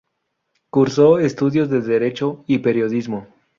[0.71, 3.27] Cursó estudios de Derecho y Periodismo.